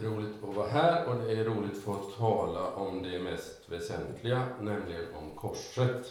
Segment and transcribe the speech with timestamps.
[0.00, 4.42] roligt att vara här och det är roligt att få tala om det mest väsentliga,
[4.60, 6.06] nämligen om korset.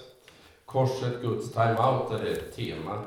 [0.66, 3.04] Korset, Guds time-out, är det ett tema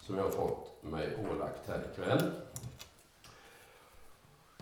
[0.00, 2.30] som jag har fått mig ålagt här ikväll.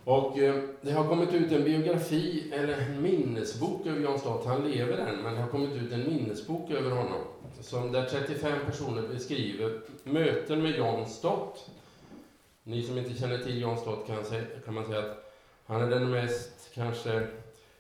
[0.05, 4.47] Och eh, det har kommit ut en biografi, eller en minnesbok över Jan Stott.
[4.47, 7.21] Han lever än, men det har kommit ut en minnesbok över honom.
[7.61, 11.71] Som där 35 personer beskriver möten med Jan Stott.
[12.63, 15.28] Ni som inte känner till Jan Stott kan, säga, kan man säga att
[15.69, 17.27] han är den mest kanske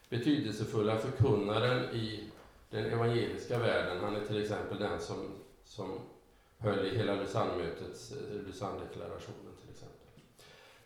[0.08, 2.30] betydelsefulla förkunnaren i
[2.70, 4.04] den evangeliska världen.
[4.04, 5.16] Han är till exempel den som,
[5.64, 6.00] som
[6.58, 10.08] höll i hela Lausanne-mötets, eh, Lausanne-deklarationen till exempel.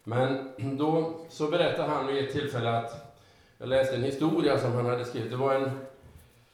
[0.05, 3.19] Men då så berättar han vid ett tillfälle att,
[3.59, 5.71] jag läste en historia som han hade skrivit, det var en,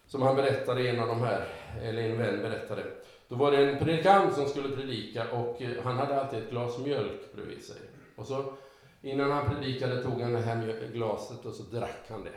[0.07, 1.49] som han berättade, en av de här,
[1.83, 2.85] eller en vän berättade.
[3.29, 6.79] Då var det en predikant som skulle predika och eh, han hade alltid ett glas
[6.79, 7.81] mjölk bredvid sig.
[8.17, 8.53] Och så
[9.03, 12.35] Innan han predikade tog han det här glaset och så drack han det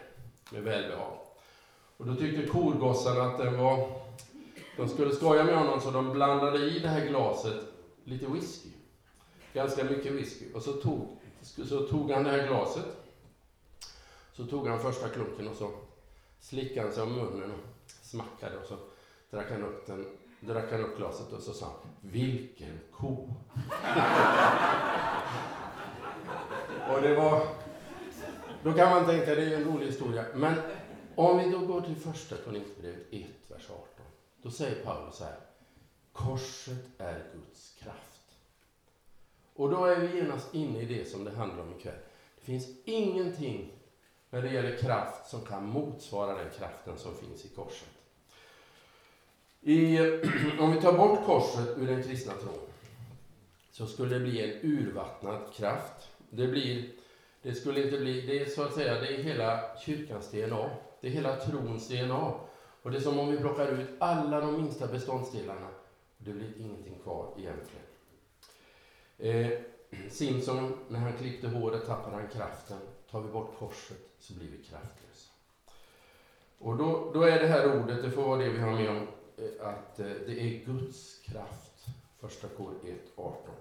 [0.52, 1.18] med välbehag.
[1.98, 4.02] Och då tyckte korgossarna att den var...
[4.78, 7.64] De skulle skoja med honom så de blandade i det här glaset
[8.04, 8.70] lite whisky.
[9.54, 10.54] Ganska mycket whisky.
[10.54, 12.86] Och så tog, så tog han det här glaset.
[14.34, 15.72] Så tog han första klunken och så
[16.40, 18.76] slickade han sig om munnen och smackade och så
[19.32, 20.06] drack han upp, den,
[20.40, 23.34] drack han upp glaset och så sa han Vilken ko!
[26.96, 27.48] Och det var...
[28.64, 30.26] Då kan man tänka, det är en rolig historia.
[30.34, 30.56] Men
[31.16, 33.86] om vi då går till första Korinthierbrevet 1, vers 18.
[34.42, 35.36] Då säger Paulus så här.
[36.14, 38.22] Korset är Guds kraft.
[39.56, 42.00] Och då är vi genast inne i det som det handlar om ikväll.
[42.40, 43.74] Det finns ingenting
[44.30, 47.90] när det gäller kraft som kan motsvara den kraften som finns i korset.
[49.62, 50.00] I,
[50.60, 52.60] om vi tar bort korset ur den kristna tron
[53.72, 56.90] så skulle det bli en urvattnad kraft det blir,
[57.42, 60.70] det skulle inte bli, det är så att säga, det är hela kyrkans DNA.
[61.02, 62.34] Det är hela trons DNA.
[62.82, 65.68] Och det är som om vi plockar ut alla de minsta beståndsdelarna.
[66.18, 67.86] Det blir ingenting kvar egentligen.
[69.18, 69.60] Eh,
[70.10, 72.80] Simson, när han klippte håret tappade han kraften.
[73.12, 75.32] Tar vi bort korset så blir vi kraftlösa.
[76.60, 79.08] Och då, då är det här ordet, det får vara det vi har med om,
[79.38, 81.86] eh, att eh, det är Guds kraft.
[82.20, 83.56] Första kor 1, 18.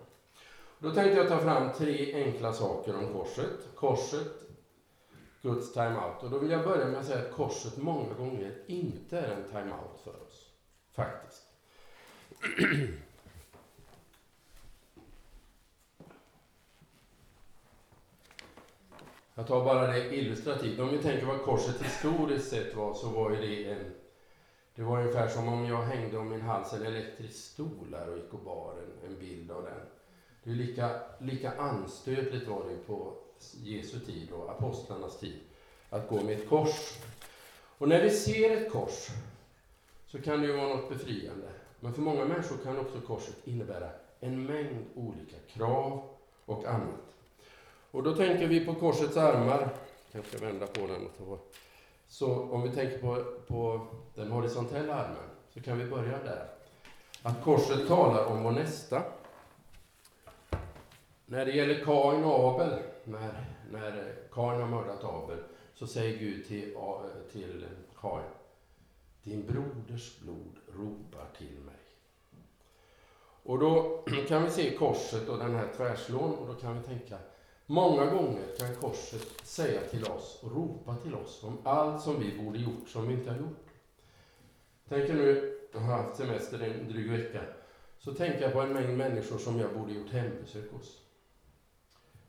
[0.82, 3.68] Då tänkte jag ta fram tre enkla saker om korset.
[3.74, 4.48] Korset,
[5.42, 6.22] Guds time-out.
[6.22, 9.50] Och då vill jag börja med att säga att korset många gånger inte är en
[9.50, 10.52] time-out för oss.
[10.92, 11.42] Faktiskt.
[19.34, 20.80] Jag tar bara det illustrativt.
[20.80, 23.94] Om vi tänker vad korset historiskt sett var, så var ju det en...
[24.74, 28.16] Det var ungefär som om jag hängde om min hals en elektrisk stol här och
[28.16, 29.80] gick och bar en, en bild av den.
[30.42, 33.14] Det är lika, lika anstötligt var det på
[33.62, 35.38] Jesu tid och apostlarnas tid
[35.90, 36.98] att gå med ett kors.
[37.78, 39.08] Och när vi ser ett kors
[40.06, 41.48] så kan det ju vara något befriande.
[41.80, 43.90] Men för många människor kan också korset innebära
[44.20, 46.02] en mängd olika krav
[46.44, 47.00] och annat.
[47.90, 49.68] Och då tänker vi på korsets armar.
[50.12, 51.08] Jag kanske vända på den.
[52.08, 56.48] Så om vi tänker på, på den horisontella armen så kan vi börja där.
[57.22, 59.02] Att korset talar om vår nästa.
[61.30, 65.38] När det gäller Kain och Abel, när, när Kain har mördat Abel,
[65.74, 67.66] så säger Gud till, eh, till
[68.00, 68.30] Kain,
[69.22, 71.74] din broders blod ropar till mig.
[73.42, 77.19] Och då kan vi se korset och den här tvärslån och då kan vi tänka,
[77.66, 82.38] många gånger kan korset säga till oss och ropa till oss om allt som vi
[82.38, 83.69] borde gjort som vi inte har gjort.
[84.88, 87.40] Tänker nu, jag har haft semester en dryg vecka,
[87.98, 91.09] så tänker jag på en mängd människor som jag borde gjort hembesök hos.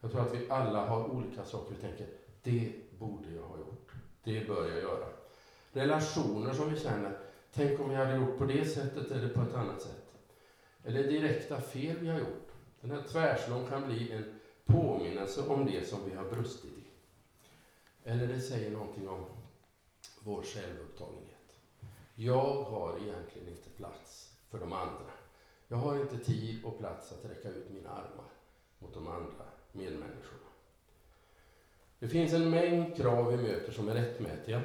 [0.01, 2.07] Jag tror att vi alla har olika saker vi tänker,
[2.41, 3.91] det borde jag ha gjort.
[4.23, 5.07] Det bör jag göra.
[5.72, 7.13] Relationer som vi känner,
[7.51, 10.13] tänk om jag hade gjort på det sättet eller på ett annat sätt.
[10.84, 12.51] Eller direkta fel vi har gjort.
[12.81, 14.25] Den här tvärslån kan bli en
[14.66, 16.84] påminnelse om det som vi har brustit i.
[18.03, 19.26] Eller det säger någonting om
[20.20, 21.58] vår självupptagenhet.
[22.14, 25.09] Jag har egentligen inte plats för de andra.
[25.67, 28.31] Jag har inte tid och plats att räcka ut mina armar
[28.79, 30.41] mot de andra medmänniskorna.
[32.00, 34.62] Det finns en mängd krav vi möter som är rättmätiga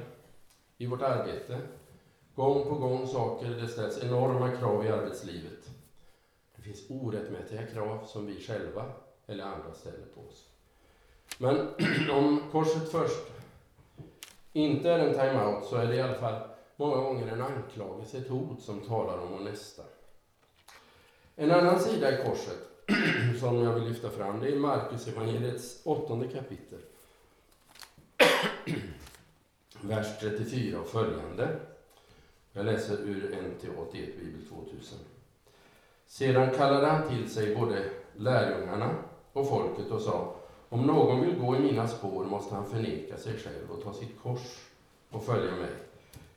[0.79, 1.61] i vårt arbete.
[2.35, 5.71] Gång på gång saker, det ställs enorma krav i arbetslivet.
[6.57, 8.85] Det finns orättmätiga krav som vi själva
[9.27, 10.49] eller andra ställer på oss.
[11.39, 11.69] Men
[12.11, 13.27] om korset först
[14.53, 18.29] inte är en time-out så är det i alla fall många gånger en anklagelse, ett
[18.29, 19.83] hot som talar om vår nästa.
[21.37, 22.76] En annan sida i korset
[23.41, 26.79] som jag vill lyfta fram, det är Markus evangeliets åttonde kapitel.
[29.81, 31.57] vers 34 och följande.
[32.53, 34.99] Jag läser ur NT 81 Bibel 2000.
[36.07, 38.95] Sedan kallade han till sig både lärjungarna
[39.33, 40.35] och folket och sa
[40.69, 44.21] om någon vill gå i mina spår måste han förneka sig själv och ta sitt
[44.23, 44.69] kors
[45.11, 45.71] och följa mig.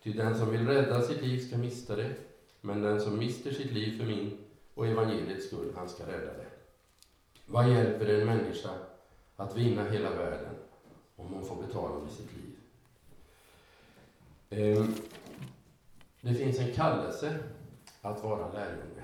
[0.04, 2.10] Ty den som vill rädda sitt liv ska mista det,
[2.62, 4.38] men den som mister sitt liv för min
[4.80, 6.46] och evangeliets skull, han ska rädda det.
[7.46, 8.70] Vad hjälper en människa
[9.36, 10.56] att vinna hela världen
[11.16, 12.56] om hon får betala med sitt liv?
[14.50, 14.94] Ehm,
[16.22, 17.40] det finns en kallelse
[18.02, 19.04] att vara lärjunge.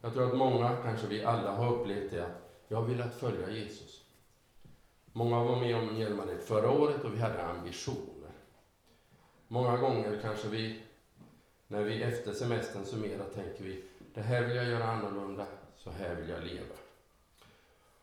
[0.00, 3.50] Jag tror att många, kanske vi alla, har upplevt det att jag vill att följa
[3.50, 4.04] Jesus.
[5.12, 8.32] Många var med om Hjälmared förra året och vi hade ambitioner.
[9.48, 10.82] Många gånger kanske vi,
[11.68, 13.84] när vi efter semestern summerar, tänker vi
[14.14, 16.74] det här vill jag göra annorlunda, så här vill jag leva.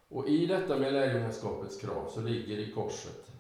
[0.10, 3.32] Och i detta med lärjungaskapets krav så ligger i korset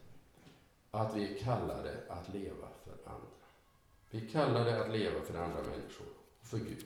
[0.91, 3.27] att vi är kallade att leva för andra.
[4.09, 6.07] Vi är kallade att leva för andra människor
[6.39, 6.85] och för Gud.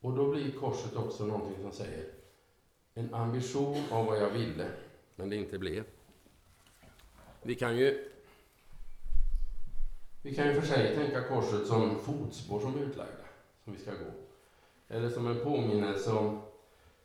[0.00, 2.10] Och då blir korset också någonting som säger
[2.94, 4.70] en ambition av vad jag ville,
[5.16, 5.84] men det inte blev.
[7.42, 8.15] Vi kan ju
[10.26, 13.24] vi kan ju för sig tänka korset som fotspår som är utlagda,
[13.64, 14.12] som vi ska gå.
[14.88, 16.38] Eller som en påminnelse om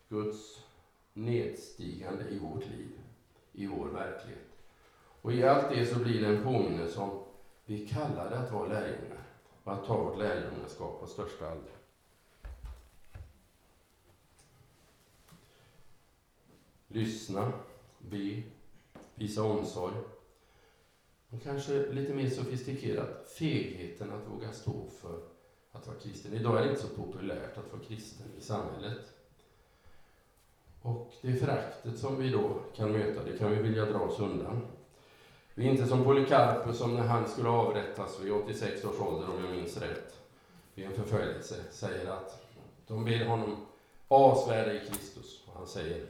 [0.10, 0.64] Guds
[1.14, 3.00] nedstigande i vårt liv,
[3.52, 4.48] i vår verklighet.
[5.22, 7.24] Och i allt det så blir det en påminnelse om
[7.66, 9.24] vi kallade att vara lärjungar
[9.64, 11.78] och att ta vårt lärjungaskap på största allvar.
[16.88, 17.54] Lyssna,
[18.00, 18.44] be,
[19.16, 19.96] visa omsorg.
[21.32, 25.20] Och kanske lite mer sofistikerat, fegheten att våga stå för
[25.72, 26.34] att vara kristen.
[26.34, 29.02] Idag är det inte så populärt att vara kristen i samhället.
[30.82, 34.62] Och det föraktet som vi då kan möta, det kan vi vilja dra oss undan.
[35.54, 39.46] Vi är inte som Polycarpus som när han skulle avrättas vid 86 års ålder, om
[39.46, 40.20] jag minns rätt,
[40.76, 42.46] vid en förföljelse, säger att
[42.88, 43.66] de ber honom
[44.08, 45.44] avsvära i Kristus.
[45.48, 46.08] Och han säger,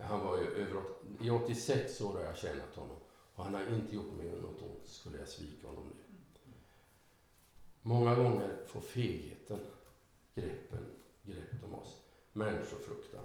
[0.00, 0.82] han var ju över,
[1.20, 2.96] i 86 år har jag tjänat honom
[3.36, 6.02] och han har inte gjort mig något ont, skulle jag svika honom nu.
[7.82, 9.58] Många gånger får fegheten
[10.34, 10.86] greppen,
[11.22, 11.96] greppet om oss,
[12.32, 13.24] människofruktan.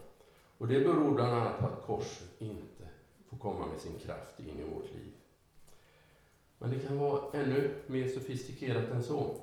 [0.58, 2.90] Och det beror bland annat på att korset inte
[3.30, 5.13] får komma med sin kraft in i vårt liv.
[6.57, 9.38] Men det kan vara ännu mer sofistikerat än så.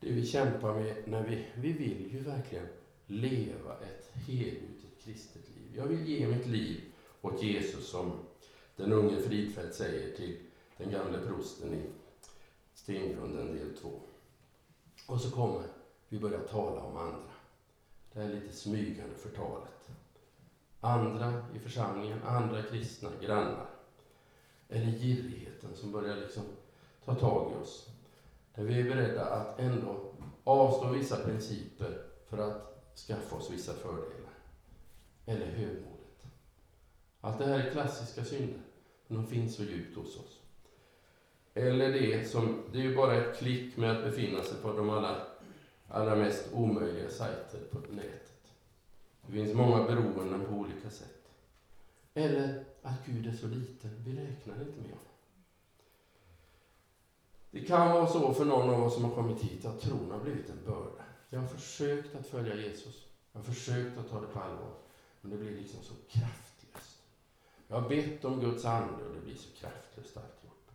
[0.00, 2.68] Det vi kämpar med när vi, vi vill ju verkligen
[3.06, 5.72] leva ett helgjutet kristet liv.
[5.76, 6.80] Jag vill ge mitt liv
[7.20, 8.12] åt Jesus som
[8.76, 10.38] den unge Fridfeldt säger till
[10.76, 11.82] den gamle prosten i
[12.74, 14.00] Stengrunden del 2.
[15.06, 15.62] Och så kommer
[16.08, 17.32] vi börja tala om andra.
[18.12, 19.72] Det här lite smygande förtalet
[20.82, 23.66] andra i församlingen, andra kristna, grannar.
[24.68, 26.42] Eller girigheten som börjar liksom
[27.04, 27.88] ta tag i oss.
[28.54, 30.12] Där vi är beredda att ändå
[30.44, 34.32] avstå vissa principer för att skaffa oss vissa fördelar.
[35.26, 35.91] Eller hur?
[37.24, 38.60] Allt det här är klassiska synder,
[39.06, 40.40] men de finns så djupt hos oss.
[41.54, 44.90] Eller det som, det är ju bara ett klick med att befinna sig på de
[44.90, 45.16] allra,
[45.88, 48.52] allra mest omöjliga sajter på nätet.
[49.26, 51.28] Det finns många beroenden på olika sätt.
[52.14, 55.12] Eller att Gud är så liten, vi räknar inte med honom.
[57.50, 60.20] Det kan vara så för någon av oss som har kommit hit att tron har
[60.20, 61.04] blivit en börda.
[61.28, 63.06] Jag har försökt att följa Jesus.
[63.32, 64.74] Jag har försökt att ta det på allvar.
[65.20, 66.51] Men det blir liksom så kraftigt.
[67.72, 70.70] Jag har bett om Guds ande och det blir så kraftlöst alltihop.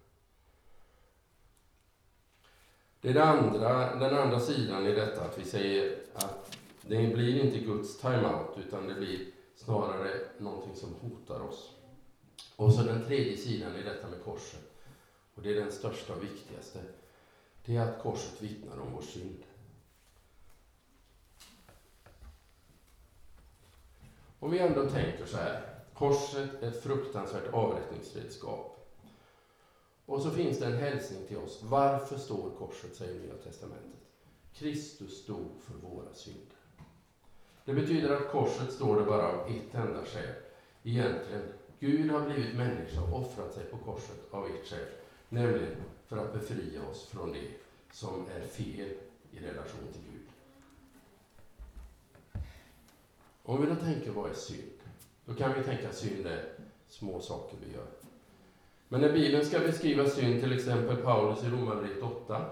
[3.02, 7.46] Det är det andra, den andra sidan i detta, att vi säger att det blir
[7.46, 9.26] inte Guds time-out, utan det blir
[9.56, 11.76] snarare någonting som hotar oss.
[12.56, 14.74] Och så den tredje sidan i detta med korset,
[15.36, 16.80] och det är den största och viktigaste,
[17.66, 19.44] det är att korset vittnar om vår synd.
[24.40, 28.74] Om vi ändå tänker så här, korset är ett fruktansvärt avrättningsredskap.
[30.06, 31.60] Och så finns det en hälsning till oss.
[31.64, 34.00] Varför står korset, säger Nya Testamentet.
[34.54, 36.58] Kristus dog för våra synder.
[37.66, 40.34] Det betyder att korset står det bara av ett enda skäl.
[40.84, 41.44] Egentligen,
[41.80, 44.88] Gud har blivit människa och offrat sig på korset av ett skäl.
[45.30, 45.76] Nämligen
[46.06, 47.48] för att befria oss från det
[47.92, 48.90] som är fel
[49.32, 50.28] i relation till Gud.
[53.44, 54.77] Om vi då tänker vad är synd?
[55.28, 56.44] Då kan vi tänka att synd är
[56.88, 57.88] små saker vi gör.
[58.90, 62.46] Men när Bibeln ska beskriva synd, till exempel Paulus i Romarbrevet 8,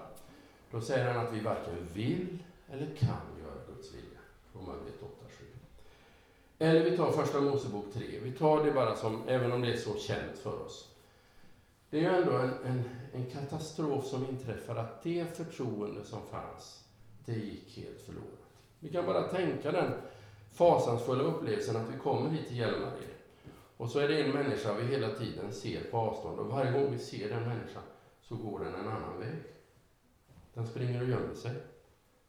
[0.70, 2.38] då säger han att vi varken vill
[2.72, 4.18] eller kan göra Guds vilja.
[4.52, 5.06] Romarbrevet 8-7.
[6.58, 8.02] Eller vi tar Första Mosebok 3.
[8.22, 10.88] Vi tar det bara som, även om det är så känt för oss.
[11.90, 16.84] Det är ju ändå en, en, en katastrof som inträffar att det förtroende som fanns,
[17.24, 18.60] det gick helt förlorat.
[18.80, 19.92] Vi kan bara tänka den
[20.56, 23.08] fasansfulla upplevelsen att vi kommer hit till Hjälmared.
[23.76, 26.92] Och så är det en människa vi hela tiden ser på avstånd och varje gång
[26.92, 27.82] vi ser den människan
[28.20, 29.36] så går den en annan väg.
[30.54, 31.52] Den springer och gömmer sig.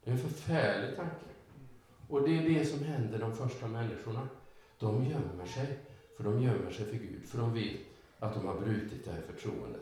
[0.04, 1.26] Det är en förfärlig tanke.
[2.10, 4.28] Och det är det som händer de första människorna.
[4.80, 5.80] De gömmer sig,
[6.18, 7.82] för de gömmer sig för Gud, för de vet
[8.20, 9.82] att de har brutit det här förtroendet.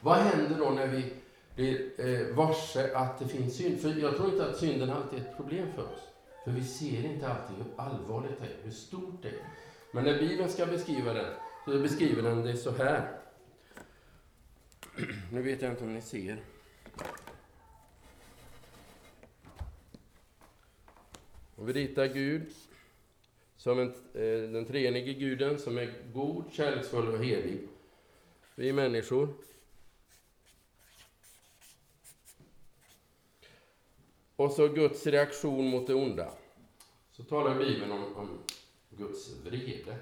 [0.00, 1.12] Vad händer då när vi
[1.54, 3.80] blir eh, varse att det finns synd?
[3.80, 6.15] För jag tror inte att synden alltid är ett problem för oss.
[6.46, 9.48] För vi ser inte alltid hur allvarligt det är, hur stort det är.
[9.92, 11.34] Men när Bibeln ska beskriva den,
[11.64, 13.18] så beskriver den det så här.
[15.32, 16.36] Nu vet jag inte om ni ser.
[21.56, 22.52] Och vi ritar Gud
[23.56, 27.68] som en, eh, den treenige guden som är god, kärleksfull och helig.
[28.54, 29.28] Vi är människor.
[34.46, 36.30] Och så Guds reaktion mot det onda.
[37.12, 38.38] Så talar Bibeln om, om
[38.90, 39.96] Guds vrede.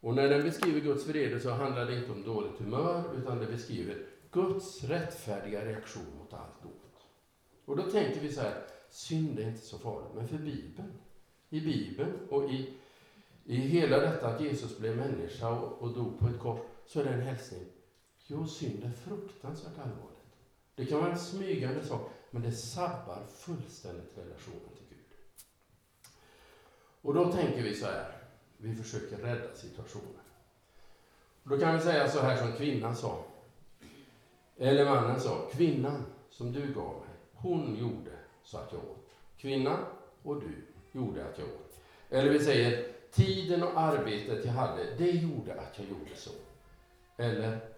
[0.00, 3.46] Och när den beskriver Guds vrede så handlar det inte om dåligt humör, utan det
[3.46, 7.06] beskriver Guds rättfärdiga reaktion mot allt ont.
[7.64, 10.10] Och då tänker vi så här, synd är inte så farligt.
[10.14, 10.92] Men för Bibeln,
[11.50, 12.74] i Bibeln och i,
[13.44, 17.04] i hela detta att Jesus blev människa och, och dog på ett kors, så är
[17.04, 17.64] det en hälsning.
[18.26, 20.16] Jo, synd är fruktansvärt allvarligt.
[20.74, 25.18] Det kan vara en smygande sak, men det sabbar fullständigt relationen till Gud.
[27.02, 28.12] Och då tänker vi så här,
[28.56, 30.20] vi försöker rädda situationen.
[31.42, 33.24] Och då kan vi säga så här som kvinnan sa.
[34.56, 38.12] Eller mannen sa, kvinnan som du gav mig, hon gjorde
[38.42, 39.10] så att jag åt.
[39.38, 39.84] Kvinnan
[40.22, 41.80] och du gjorde att jag åt.
[42.10, 46.32] Eller vi säger, tiden och arbetet jag hade, det gjorde att jag gjorde så.
[47.16, 47.75] Eller,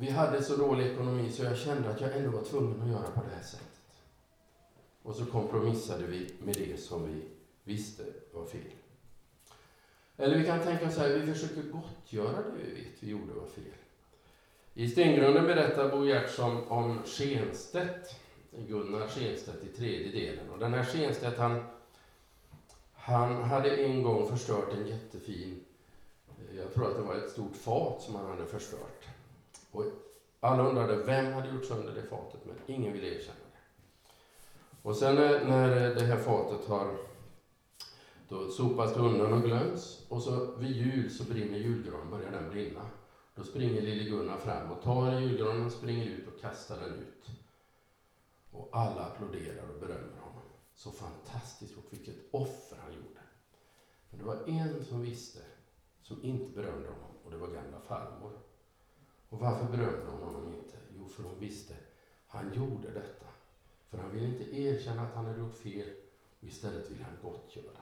[0.00, 3.10] vi hade så dålig ekonomi så jag kände att jag ändå var tvungen att göra
[3.10, 3.66] på det här sättet.
[5.02, 7.22] Och så kompromissade vi med det som vi
[7.64, 8.02] visste
[8.32, 8.72] var fel.
[10.16, 13.46] Eller vi kan tänka så här, vi försöker gottgöra det vi vet vi gjorde var
[13.46, 13.72] fel.
[14.74, 18.14] I Stengrunden berättar Bo Gertsson om, om Schenstedt,
[18.50, 20.50] Gunnar Schenstedt i tredje delen.
[20.50, 21.64] Och den här Schenstedt, han,
[22.94, 25.64] han hade en gång förstört en jättefin,
[26.28, 29.04] eh, jag tror att det var ett stort fat som han hade förstört.
[29.70, 29.84] Och
[30.40, 33.58] alla undrade vem hade gjort sönder det fatet, men ingen ville erkänna det.
[34.82, 36.96] Och sen när, när det här fatet har
[38.28, 42.50] då sopas det undan och glöms och så vid jul så brinner julgranen, börjar den
[42.50, 42.86] brinna.
[43.34, 47.30] Då springer lille Gunnar fram och tar julgranen, springer ut och kastar den ut.
[48.50, 50.42] Och alla applåderar och berömmer honom.
[50.74, 53.20] Så fantastiskt gjort, vilket offer han gjorde.
[54.10, 55.40] Men det var en som visste,
[56.02, 58.32] som inte berömde honom och det var gamla farmor.
[59.28, 60.76] Och varför berömde hon honom inte?
[60.96, 61.74] Jo, för hon visste,
[62.26, 63.26] han gjorde detta.
[63.90, 65.90] För han ville inte erkänna att han hade gjort fel
[66.40, 67.78] och istället ville han gottgöra.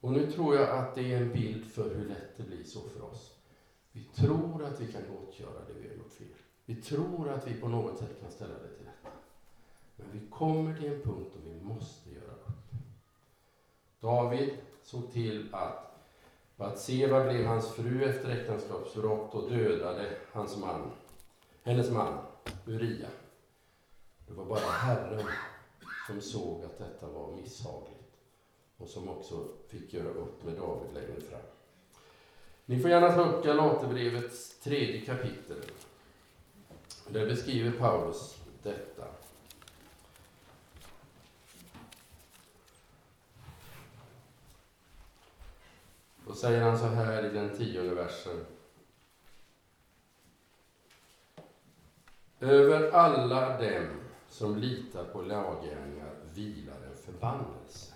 [0.00, 2.80] Och nu tror jag att det är en bild för hur lätt det blir så
[2.80, 3.38] för oss.
[3.92, 6.26] Vi tror att vi kan gottgöra det vi har gjort fel.
[6.64, 9.08] Vi tror att vi på något sätt kan ställa det till rätta.
[9.96, 12.58] Men vi kommer till en punkt då vi måste göra upp.
[14.00, 15.87] David såg till att
[16.58, 20.90] Batseva blev hans fru efter äktenskapsbrott och dödade hans man,
[21.62, 22.18] hennes man
[22.66, 23.08] Uria.
[24.26, 25.26] Det var bara Herren
[26.06, 28.16] som såg att detta var misshagligt
[28.76, 31.40] och som också fick göra upp med David längre fram.
[32.66, 35.62] Ni får gärna slå upp Galaterbrevets tredje kapitel.
[37.08, 39.04] Där beskriver Paulus detta.
[46.28, 48.40] Då säger han så här i den tionde versen.
[52.40, 53.86] Över alla dem
[54.28, 57.92] som litar på laggärningar vilar en förbannelse.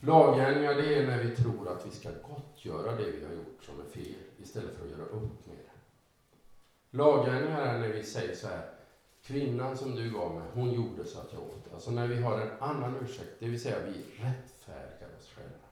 [0.00, 3.80] Laggärningar det är när vi tror att vi ska gottgöra det vi har gjort som
[3.80, 5.70] är fel istället för att göra upp med det.
[6.96, 8.64] Laggärningar är när vi säger så här,
[9.22, 11.72] kvinnan som du gav mig, hon gjorde så att jag åt.
[11.72, 15.65] Alltså när vi har en annan ursäkt, det vill säga vi rättfärdigar oss själva.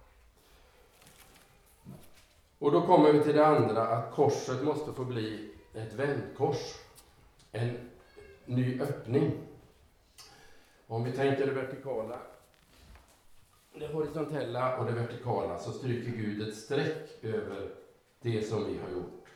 [2.64, 6.75] Och då kommer vi till det andra, att korset måste få bli ett vändkors.
[7.52, 7.90] En
[8.44, 9.33] ny öppning.
[10.87, 12.18] Om vi tänker det vertikala
[13.75, 17.71] det horisontella och det vertikala så stryker Gud ett streck över
[18.21, 19.26] det som vi har gjort,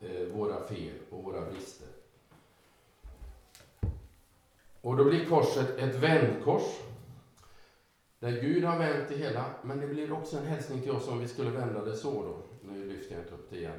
[0.00, 1.88] eh, våra fel och våra brister.
[4.80, 6.80] Och då blir korset ett vändkors
[8.18, 11.18] Där Gud har vänt det hela, men det blir också en hälsning till oss om
[11.18, 12.47] vi skulle vända det så då.
[12.72, 13.78] Nu lyfter jag inte upp det igen.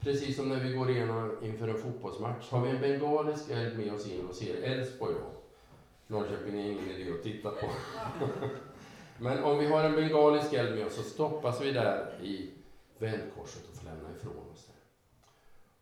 [0.00, 2.50] Precis som när vi går igenom inför en fotbollsmatch.
[2.50, 5.30] Har vi en bengalisk eld med oss in och ser Elfsborg då.
[6.06, 7.70] Norrköping är ingen idé att titta på.
[9.18, 12.50] Men om vi har en bengalisk eld med oss så stoppas vi där i
[12.98, 14.72] vändkorset och får lämna ifrån oss det.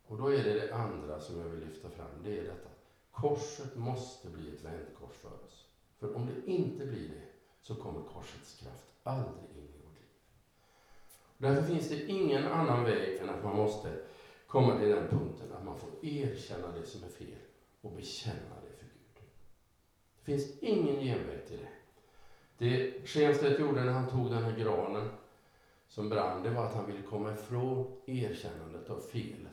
[0.07, 2.23] Och då är det det andra som jag vill lyfta fram.
[2.23, 2.69] Det är detta.
[3.11, 5.67] Korset måste bli ett vändkors för oss.
[5.99, 7.21] För om det inte blir det
[7.61, 9.72] så kommer korsets kraft aldrig in.
[11.43, 13.89] Därför finns det ingen annan väg än att man måste
[14.47, 17.37] komma till den punkten att man får erkänna det som är fel
[17.81, 19.27] och bekänna det för Gud.
[20.19, 21.69] Det finns ingen genväg till det.
[22.57, 25.07] Det Schenstedt gjorde när han tog den här granen
[25.87, 29.47] som brann, det var att han ville komma ifrån erkännandet av fel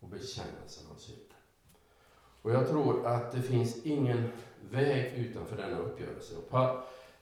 [0.00, 1.34] och bekännelsen av synd.
[2.42, 4.26] Och jag tror att det finns ingen
[4.60, 6.34] väg utanför denna uppgörelse.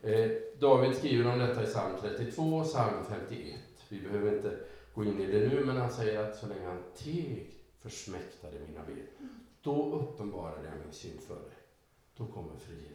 [0.00, 3.67] Eh, David skriver om detta i psalm 32 och psalm 51.
[3.88, 4.60] Vi behöver inte
[4.94, 8.84] gå in i det nu, men han säger att så länge han teg försmäktade mina
[8.84, 9.06] ben,
[9.62, 11.56] då uppenbarade jag min synd för dig.
[12.16, 12.94] Då kommer friheten.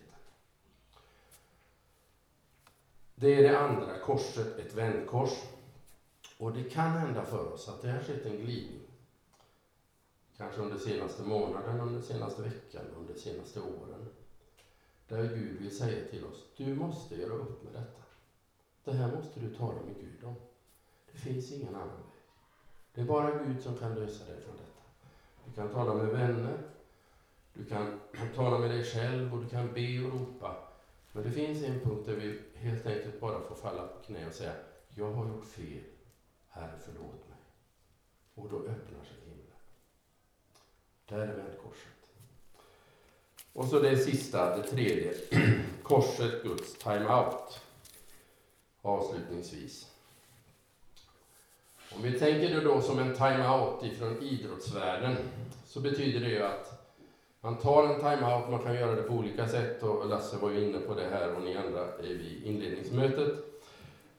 [3.15, 5.43] Det är det andra korset, ett vändkors.
[6.37, 8.87] Och det kan hända för oss att det har skett en glidning.
[10.37, 14.09] Kanske under senaste månaden, under senaste veckan, under senaste åren.
[15.07, 18.01] Där Gud vill säga till oss, du måste göra upp med detta.
[18.83, 20.35] Det här måste du tala med Gud om.
[21.13, 21.97] Det finns ingen annan väg.
[22.93, 24.81] Det är bara Gud som kan lösa dig från detta.
[25.45, 26.57] Du kan tala med vänner,
[27.53, 27.99] du kan
[28.35, 30.57] tala med dig själv och du kan be och ropa.
[31.11, 34.33] Men det finns en punkt där vi helt enkelt bara får falla på knä och
[34.33, 34.53] säga,
[34.95, 35.83] jag har gjort fel.
[36.49, 37.37] Herre, förlåt mig.
[38.35, 39.57] Och då öppnar sig himlen.
[41.05, 41.93] Där är vändkorset.
[43.53, 45.13] Och så det sista, det tredje.
[45.83, 47.59] Korset, Guds time-out.
[48.81, 49.92] Avslutningsvis.
[51.95, 55.15] Om vi tänker det då som en time-out ifrån idrottsvärlden
[55.65, 56.93] så betyder det ju att
[57.41, 60.67] man tar en time-out, man kan göra det på olika sätt och Lasse var ju
[60.67, 63.35] inne på det här och ni andra vid inledningsmötet.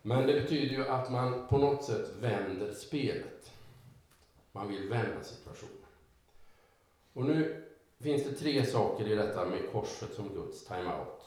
[0.02, 3.52] Men det betyder ju att man på något sätt vänder spelet.
[4.52, 5.84] Man vill vända situationen.
[7.12, 7.64] Och nu
[8.00, 11.22] finns det tre saker i detta med korset som Guds time-out.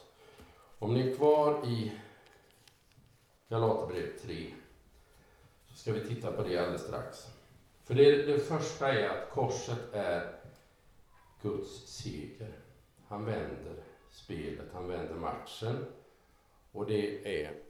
[0.78, 1.92] Om ni är kvar i
[3.48, 4.54] Galaterbrevet 3
[5.78, 7.26] ska vi titta på det alldeles strax.
[7.84, 10.40] För det, det första är att korset är
[11.42, 12.58] Guds seger.
[13.08, 15.84] Han vänder spelet, han vänder matchen.
[16.72, 17.62] Och det är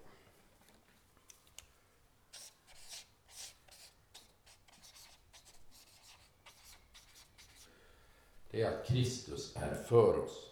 [8.51, 10.51] det är att Kristus är för oss.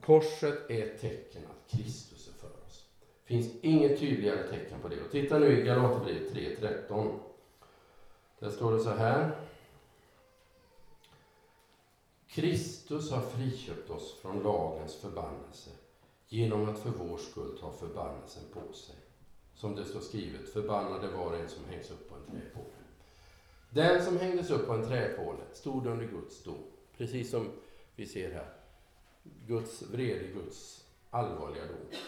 [0.00, 2.51] Korset är ett tecken att Kristus är för oss
[3.24, 5.00] finns inget tydligare tecken på det.
[5.00, 7.18] Och titta nu i Galaterbrevet 3.13.
[8.38, 9.36] Där står det så här.
[12.28, 15.70] Kristus har friköpt oss från lagens förbannelse
[16.28, 18.96] genom att för vår skull ta förbannelsen på sig.
[19.54, 22.74] Som det står skrivet, förbannade var en som hängs upp på en träpåle.
[23.70, 26.64] Den som hängdes upp på en träpåle stod under Guds dom.
[26.96, 27.50] Precis som
[27.96, 28.52] vi ser här.
[29.46, 31.98] Guds vrede, Guds allvarliga dom.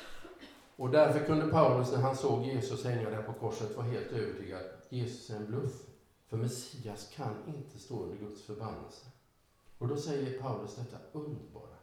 [0.77, 4.63] Och därför kunde Paulus när han såg Jesus hänga där på korset vara helt övertygad.
[4.89, 5.87] Jesus är en bluff.
[6.29, 9.07] För Messias kan inte stå under Guds förbannelse.
[9.79, 11.77] Och då säger Paulus detta underbara.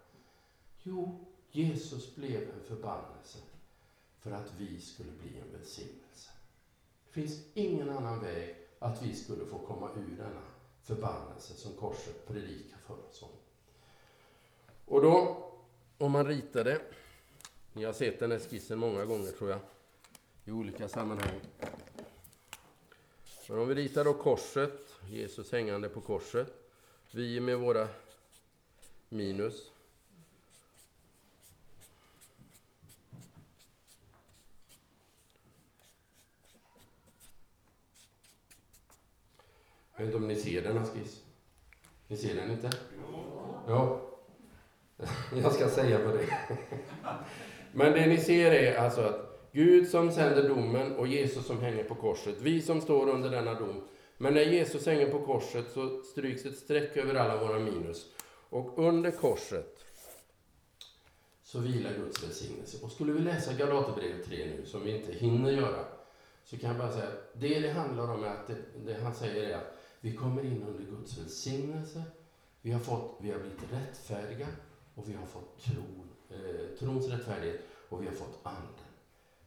[0.83, 3.37] Jo, Jesus blev en förbannelse
[4.19, 6.31] för att vi skulle bli en välsignelse.
[7.05, 10.41] Det finns ingen annan väg att vi skulle få komma ur denna
[10.83, 13.29] förbannelse som korset predikar för oss om.
[14.85, 15.45] Och då,
[15.97, 16.81] om man ritar det,
[17.73, 19.59] ni har sett den här skissen många gånger tror jag,
[20.45, 21.39] i olika sammanhang.
[23.49, 26.53] Men om vi ritar då korset, Jesus hängande på korset,
[27.11, 27.87] vi med våra
[29.09, 29.71] minus.
[39.95, 41.23] Jag vet inte om ni ser denna skiss?
[42.07, 42.71] Ni ser den inte?
[43.67, 44.01] Ja.
[45.35, 46.23] Jag ska säga vad det.
[46.23, 46.57] är.
[47.73, 51.83] Men det ni ser är alltså att Gud som sänder domen och Jesus som hänger
[51.83, 52.35] på korset.
[52.41, 53.87] Vi som står under denna dom.
[54.17, 58.05] Men när Jesus hänger på korset så stryks ett streck över alla våra minus.
[58.49, 59.85] Och under korset
[61.43, 62.85] så vilar Guds välsignelse.
[62.85, 65.85] Och skulle vi läsa Galaterbrevet 3 nu, som vi inte hinner göra,
[66.43, 68.55] så kan jag bara säga att det det handlar om är att det,
[68.85, 72.03] det han säger är att vi kommer in under Guds välsignelse.
[72.61, 74.47] Vi har, fått, vi har blivit rättfärdiga
[74.95, 77.61] och vi har fått tron, eh, trons rättfärdighet.
[77.89, 78.85] och vi har fått anden.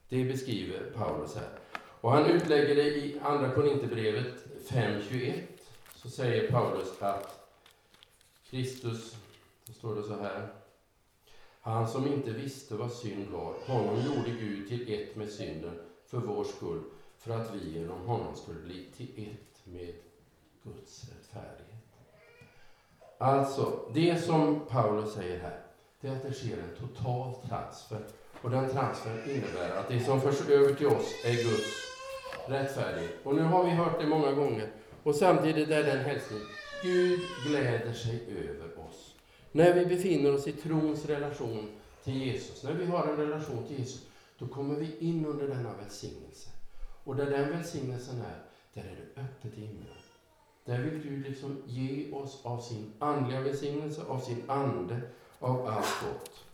[0.09, 1.49] Det beskriver Paulus här.
[2.01, 4.35] Och han utlägger det i Andra Korinthierbrevet
[4.69, 5.41] 5.21.
[5.95, 7.51] Så säger Paulus att
[8.51, 9.17] Kristus,
[9.65, 10.49] så står det så här.
[11.61, 16.19] Han som inte visste vad synd var, honom gjorde Gud till ett med synden för
[16.19, 16.83] vår skull,
[17.19, 19.95] för att vi genom honom skulle bli till ett med
[20.63, 21.85] Guds rättfärdighet.
[23.19, 25.64] Alltså, det som Paulus säger här,
[26.05, 28.01] det är att det sker en total transfer.
[28.43, 31.69] Och den transfern innebär att det som förs över till oss är Guds
[32.49, 33.15] rättfärdighet.
[33.23, 34.71] Och nu har vi hört det många gånger.
[35.03, 36.41] Och samtidigt är den hälsning,
[36.83, 39.15] Gud gläder sig över oss.
[39.53, 41.69] När vi befinner oss i trons relation
[42.03, 44.07] till Jesus, när vi har en relation till Jesus,
[44.39, 46.51] då kommer vi in under denna välsignelse.
[47.05, 48.43] Och där den välsignelsen är,
[48.75, 49.89] där är det öppet i himlen.
[50.65, 55.01] Där vill Gud liksom ge oss av sin andliga välsignelse, av sin ande,
[55.45, 56.45] av allt gott.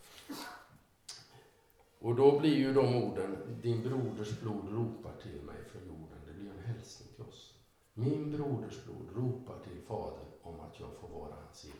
[1.99, 6.17] Och då blir ju de orden, din broders blod ropar till mig från jorden.
[6.27, 7.53] Det blir en hälsning till oss.
[7.93, 11.75] Min broders blod ropar till Fadern om att jag får vara hans egen.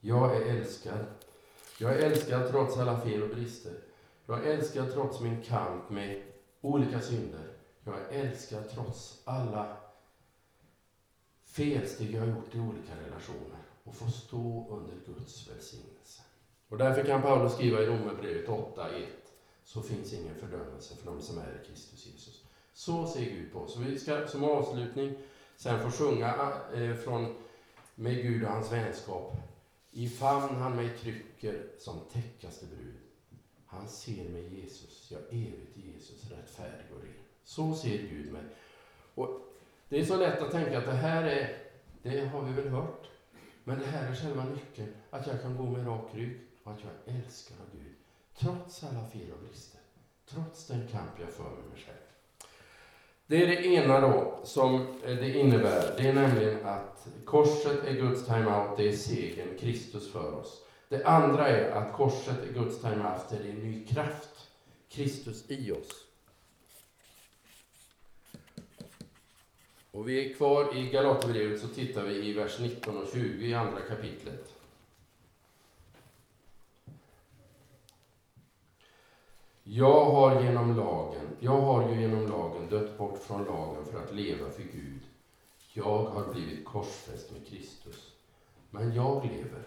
[0.00, 1.04] Jag är älskad.
[1.80, 3.78] Jag är älskad trots alla fel och brister.
[4.26, 6.22] Jag är älskad trots min kamp med
[6.60, 7.52] olika synder.
[7.84, 9.76] Jag är älskad trots alla
[11.44, 16.22] felsteg jag har gjort i olika relationer och få stå under Guds välsignelse.
[16.68, 19.06] Och därför kan Paulus skriva i Romarbrevet 8.1
[19.64, 22.44] så finns ingen fördömelse för de som är i Kristus Jesus.
[22.72, 23.76] Så ser Gud på oss.
[23.76, 25.14] Vi ska som avslutning
[25.56, 27.34] sen få sjunga eh, från
[27.94, 29.36] Med Gud och hans vänskap.
[29.90, 32.94] I famn han mig trycker som täckaste brud.
[33.66, 37.24] Han ser mig Jesus, jag evigt Jesus, rättfärdig och ren.
[37.44, 38.42] Så ser Gud mig.
[39.14, 39.40] Och
[39.88, 41.56] det är så lätt att tänka att det här är,
[42.02, 43.08] det har vi väl hört.
[43.64, 46.78] Men det här är själva nyckeln, att jag kan gå med rak rygg och att
[46.84, 47.94] jag älskar av Gud.
[48.38, 49.80] Trots alla fel och brister.
[50.30, 51.96] Trots den kamp jag för med mig själv.
[53.26, 54.74] Det är det ena då som
[55.04, 55.94] eh, det innebär.
[55.96, 60.62] Det är nämligen att korset är Guds time-out, det är segern, Kristus för oss.
[60.88, 64.48] Det andra är att korset är Guds time-out, det är en ny kraft,
[64.88, 66.03] Kristus i oss.
[69.94, 73.54] Och vi är kvar i Galaterbrevet så tittar vi i vers 19 och 20 i
[73.54, 74.54] andra kapitlet.
[79.62, 84.14] Jag har genom lagen, jag har ju genom lagen dött bort från lagen för att
[84.14, 85.00] leva för Gud.
[85.72, 88.12] Jag har blivit korsfäst med Kristus.
[88.70, 89.66] Men jag lever,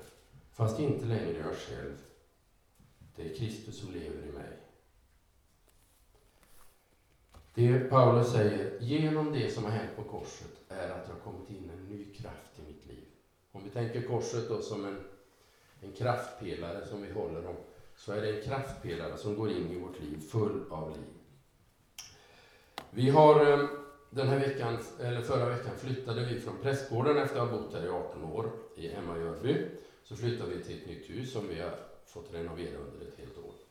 [0.51, 1.97] fast inte längre jag själv.
[3.15, 4.66] Det är Kristus som lever i mig.
[7.57, 11.49] Det Paulus säger, genom det som har hänt på korset, är att det har kommit
[11.49, 13.03] in en ny kraft i mitt liv.
[13.51, 15.03] Om vi tänker korset då som en,
[15.81, 17.55] en kraftpelare som vi håller om,
[17.95, 21.05] så är det en kraftpelare som går in i vårt liv full av liv.
[22.89, 23.69] Vi har eh,
[24.09, 27.85] den här veckan, eller förra veckan flyttade vi från prästgården efter att ha bott här
[27.85, 29.65] i 18 år i Emma-Jörby.
[30.03, 33.37] Så flyttade vi till ett nytt hus som vi har fått renovera under ett helt
[33.37, 33.66] år.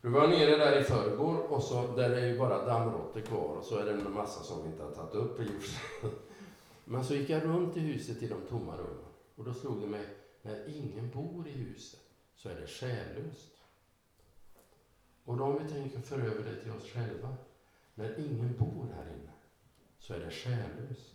[0.00, 3.64] Du var nere där i förrgår och så, där är ju bara dammråttor kvar och
[3.64, 5.60] så är det en massa som vi inte har tagit upp i
[6.84, 9.86] Men så gick jag runt i huset i de tomma rummen och då slog det
[9.86, 10.06] mig,
[10.42, 12.00] när ingen bor i huset
[12.34, 13.54] så är det själlöst.
[15.24, 17.36] Och då om vi tänker för över det till oss själva,
[17.94, 19.32] när ingen bor här inne
[19.98, 21.14] så är det själlöst.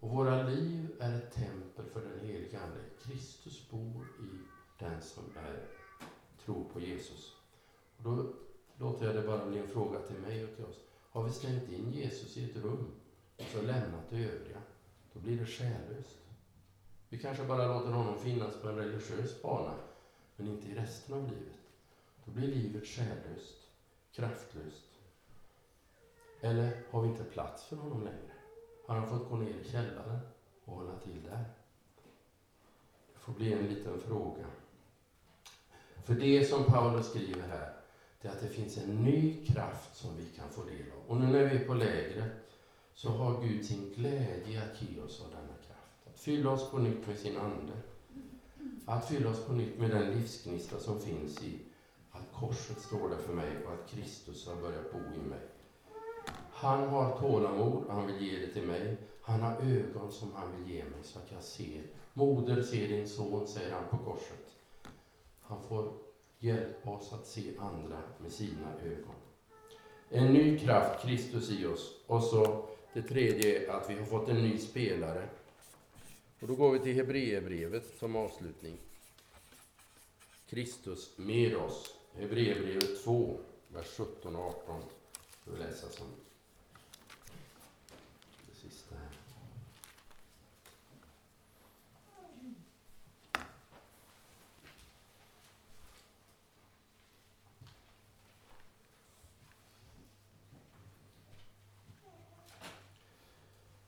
[0.00, 2.80] Och våra liv är ett tempel för den helige Ande.
[3.02, 4.38] Kristus bor i
[4.78, 5.81] den som är
[6.44, 7.36] tro på Jesus.
[7.96, 8.32] Och då
[8.78, 10.80] låter jag det bara bli en fråga till mig och till oss.
[11.10, 12.90] Har vi slängt in Jesus i ett rum
[13.36, 14.62] och så lämnat det övriga,
[15.12, 16.18] då blir det själlöst.
[17.08, 19.74] Vi kanske bara låter honom finnas på en religiös bana,
[20.36, 21.60] men inte i resten av livet.
[22.24, 23.56] Då blir livet själlöst,
[24.12, 24.88] kraftlöst.
[26.40, 28.32] Eller har vi inte plats för honom längre?
[28.86, 30.20] Har han fått gå ner i källaren
[30.64, 31.44] och hålla till där?
[33.12, 34.46] Det får bli en liten fråga.
[36.04, 37.72] För det som Paulus skriver här,
[38.22, 41.10] det är att det finns en ny kraft som vi kan få del av.
[41.10, 42.32] Och nu när vi är på lägret
[42.94, 46.06] så har Gud sin glädje att ge oss av denna kraft.
[46.06, 47.72] Att fylla oss på nytt med sin Ande.
[48.86, 51.58] Att fylla oss på nytt med den livsgnista som finns i
[52.10, 55.40] att korset står där för mig och att Kristus har börjat bo i mig.
[56.50, 58.96] Han har tålamod och han vill ge det till mig.
[59.22, 61.82] Han har ögon som han vill ge mig så att jag ser.
[62.12, 64.41] Moder, se din son, säger han på korset.
[65.52, 65.92] Han får
[66.38, 69.14] hjälpa oss att se andra med sina ögon.
[70.08, 72.00] En ny kraft, Kristus i oss.
[72.06, 75.28] Och så det tredje är att vi har fått en ny spelare.
[76.40, 78.78] Och då går vi till Hebreerbrevet som avslutning.
[80.48, 81.94] Kristus med oss.
[82.14, 83.36] Hebreerbrevet 2,
[83.68, 84.82] vers 17 och 18.
[85.44, 86.06] Jag vill läsa som
[88.46, 89.22] det sista här.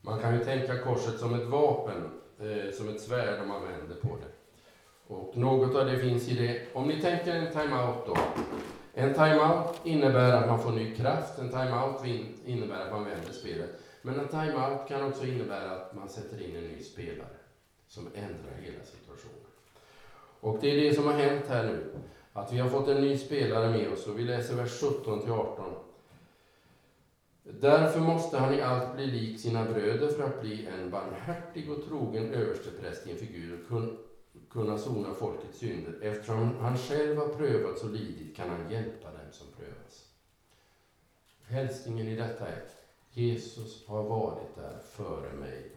[0.05, 0.21] Man
[0.79, 2.11] korset som ett vapen,
[2.41, 4.35] eh, som ett svärd om man vänder på det.
[5.15, 6.77] Och något av det finns i det.
[6.77, 8.17] Om ni tänker en time-out då.
[8.95, 12.05] En time-out innebär att man får ny kraft, en time-out
[12.45, 13.71] innebär att man vänder spelet.
[14.03, 17.37] Men en time-out kan också innebära att man sätter in en ny spelare
[17.89, 19.47] som ändrar hela situationen.
[20.41, 21.85] Och det är det som har hänt här nu.
[22.33, 25.33] Att vi har fått en ny spelare med oss och vi läser vers 17 till
[25.33, 25.65] 18.
[27.47, 31.85] Därför måste han i allt bli lik sina bröder för att bli en barmhärtig och
[31.85, 35.99] trogen överstepräst inför Gud och kunna sona folkets synder.
[36.03, 40.05] Eftersom han själv har prövats och lidit kan han hjälpa dem som prövas.
[41.43, 42.63] Hälsningen i detta är
[43.11, 45.71] Jesus har varit där före mig.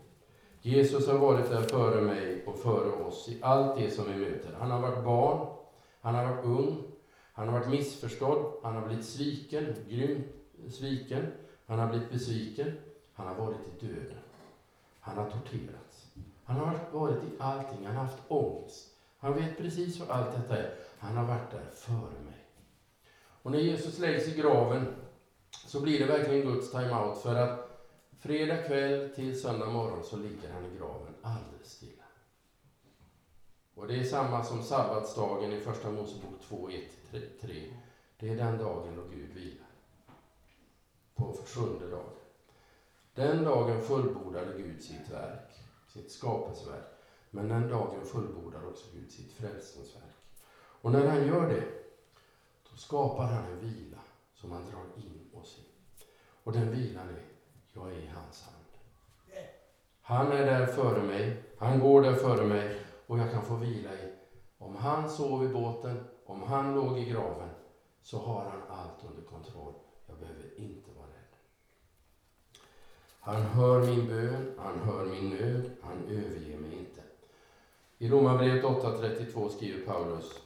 [0.62, 4.54] Jesus har varit där före mig och före oss i allt det som vi möter.
[4.60, 5.48] Han har varit barn,
[6.02, 6.84] han har varit ung,
[7.34, 10.28] han har varit missförstådd, han har blivit sviken, grymt
[10.70, 11.28] sviken,
[11.68, 12.78] han har blivit besviken,
[13.14, 14.18] han har varit i döden.
[15.00, 16.08] Han har torterats.
[16.44, 18.94] Han har varit i allting, han har haft ångest.
[19.18, 20.76] Han vet precis vad allt detta är.
[21.00, 22.46] Han har varit där före mig.
[23.42, 24.96] Och när Jesus läggs i graven
[25.66, 27.86] så blir det verkligen Guds time-out för att
[28.20, 32.04] fredag kväll till söndag morgon så ligger han i graven alldeles stilla.
[33.76, 36.70] Och det är samma som sabbatsdagen i Första Mosebok 2,
[37.12, 37.74] 1-3.
[38.20, 39.67] Det är den dagen då Gud vilar.
[41.18, 42.14] På sjunde dagen.
[43.14, 45.52] Den dagen fullbordade Gud sitt verk,
[45.88, 46.86] sitt skapelseverk.
[47.30, 50.16] Men den dagen fullbordar också Gud sitt frälsningsverk.
[50.82, 51.64] Och när han gör det,
[52.70, 53.98] då skapar han en vila
[54.34, 55.64] som han drar in oss i.
[56.44, 57.24] Och den vilan är,
[57.74, 58.56] jag är i hans hand.
[60.02, 63.94] Han är där före mig, han går där före mig och jag kan få vila
[63.94, 64.14] i,
[64.58, 67.50] om han sov i båten, om han låg i graven,
[68.02, 69.74] så har han allt under kontroll.
[70.08, 70.97] Jag behöver inte.
[73.28, 77.02] Han hör min bön, han hör min nöd, han överger mig inte.
[77.98, 80.42] I Romarbrevet 8.32 skriver Paulus,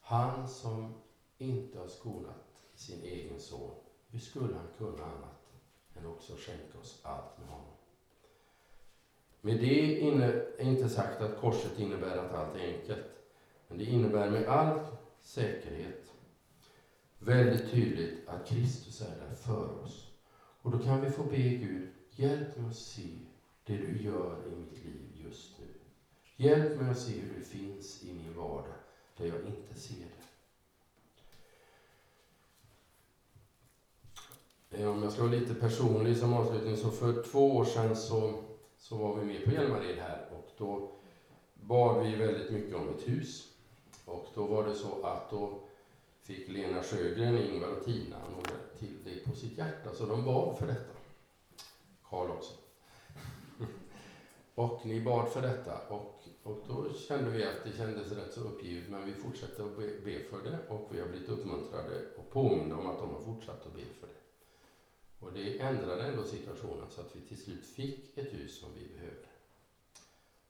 [0.00, 0.94] han som
[1.38, 3.70] inte har skonat sin egen son,
[4.10, 5.52] hur skulle han kunna annat
[5.94, 7.74] än också skänka oss allt med honom?
[9.40, 13.06] Med det är inte sagt att korset innebär att allt är enkelt.
[13.68, 14.80] Men det innebär med all
[15.20, 16.12] säkerhet
[17.18, 20.08] väldigt tydligt att Kristus är där för oss.
[20.62, 23.08] Och då kan vi få be Gud, hjälp mig att se
[23.66, 25.66] det du gör i mitt liv just nu.
[26.36, 28.74] Hjälp mig att se hur du finns i min vardag
[29.16, 29.94] där jag inte ser
[34.70, 34.82] det.
[34.82, 38.44] Eh, om jag ska vara lite personlig som avslutning, så för två år sedan så,
[38.78, 40.90] så var vi med på Hjälmared här och då
[41.54, 43.48] bad vi väldigt mycket om ett hus.
[44.04, 45.60] Och då var det så att då
[46.22, 50.58] fick Lena Sjögren, Ingvar och Tina några till det på sitt hjärta, så de bad
[50.58, 51.01] för detta.
[52.12, 52.54] Karl också.
[54.54, 58.40] och ni bad för detta och, och då kände vi att det kändes rätt så
[58.40, 62.30] uppgivet, men vi fortsatte att be, be för det och vi har blivit uppmuntrade och
[62.30, 64.22] påminna om att de har fortsatt att be för det.
[65.18, 68.88] Och det ändrade ändå situationen så att vi till slut fick ett hus som vi
[68.88, 69.28] behövde.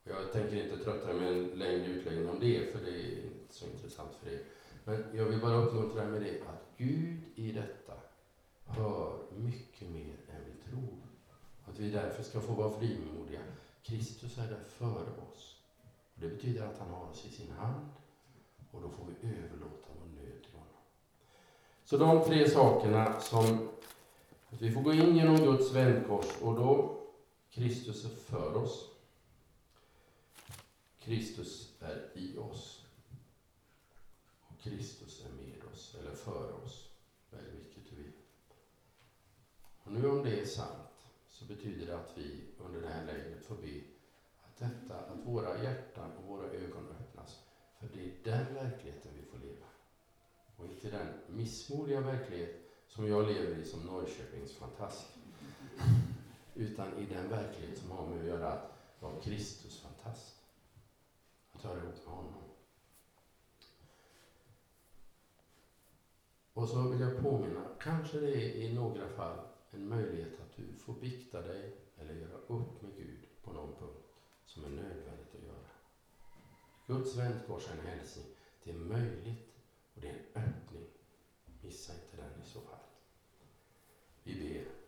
[0.05, 3.66] Jag tänker inte trötta med en längre utläggning om det, för det är inte så
[3.66, 4.40] intressant för er.
[4.85, 7.98] Men jag vill bara uppmuntra er med det att Gud i detta
[8.64, 11.02] hör mycket mer än vi tror.
[11.73, 13.41] Att vi därför ska få vara frimodiga.
[13.83, 15.57] Kristus är där före oss.
[16.15, 17.87] Och det betyder att han har oss i sin hand
[18.71, 20.75] och då får vi överlåta vår nöd till honom.
[21.85, 23.69] Så de tre sakerna som
[24.51, 27.01] att vi får gå in genom Guds vändkors och då
[27.51, 28.89] Kristus är för oss.
[30.99, 32.85] Kristus är i oss.
[34.49, 36.89] Och Kristus är med oss, eller för oss.
[37.31, 38.13] Välj vilket du vill.
[39.83, 40.92] Och nu om det är sant
[41.43, 43.81] så betyder det att vi under det här lägret får be
[44.43, 47.43] att detta, att våra hjärtan och våra ögon öppnas.
[47.81, 49.67] För det är den verkligheten vi får leva.
[50.57, 55.07] Och inte den missmodiga verklighet som jag lever i som Norrköpings fantast.
[56.55, 60.37] Utan i den verklighet som har med att göra att vara Kristus fantast.
[61.53, 62.43] Att höra ihop med honom.
[66.53, 70.75] Och så vill jag påminna, kanske det är i några fall en möjlighet att du
[70.75, 74.07] får bikta dig eller göra upp med Gud på någon punkt
[74.45, 75.69] som är nödvändigt att göra.
[76.87, 78.27] Guds vändkors är en hälsning.
[78.65, 79.55] Det är möjligt
[79.95, 80.87] och det är en öppning.
[81.63, 82.79] Missa inte den i så fall.
[84.23, 84.83] Vi ber.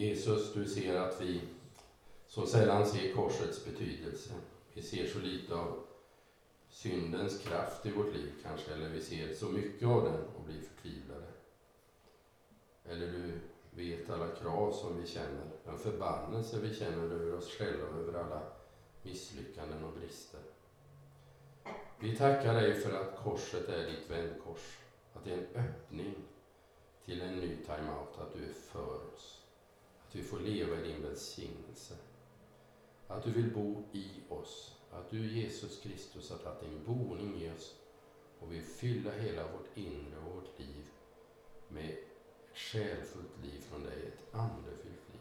[0.00, 1.40] Jesus, du ser att vi
[2.26, 4.30] så sällan ser korsets betydelse.
[4.74, 5.82] Vi ser så lite av
[6.68, 10.60] syndens kraft i vårt liv kanske, eller vi ser så mycket av den och blir
[10.60, 11.26] förtvivlade.
[12.84, 17.86] Eller du vet alla krav som vi känner, den förbannelse vi känner över oss själva
[17.86, 18.42] och över alla
[19.02, 20.40] misslyckanden och brister.
[21.98, 24.78] Vi tackar dig för att korset är ditt vändkors,
[25.12, 26.14] att det är en öppning
[27.04, 29.39] till en ny time-out, att du är för oss.
[30.10, 31.94] Att vi får leva i din välsignelse.
[33.06, 34.76] Att du vill bo i oss.
[34.90, 37.76] Att du Jesus Kristus har tagit din boning i oss
[38.40, 40.88] och vill fylla hela vårt inre och vårt liv
[41.68, 42.04] med ett
[42.54, 45.20] själfullt liv från dig, ett andefyllt liv.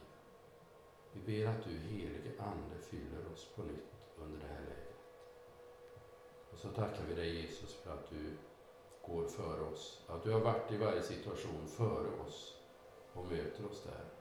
[1.14, 4.96] Vi ber att du helige Ande fyller oss på nytt under det här läget.
[6.52, 8.38] Och så tackar vi dig Jesus för att du
[9.08, 12.58] går före oss, att du har varit i varje situation före oss
[13.14, 14.19] och möter oss där.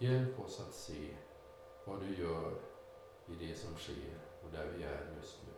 [0.00, 1.16] Hjälp oss att se
[1.84, 2.52] vad du gör
[3.26, 5.52] i det som sker och där vi är just nu.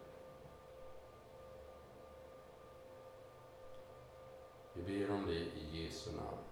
[4.74, 6.44] Vi ber om det i Jesu namn.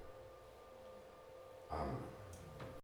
[1.69, 2.18] Amen.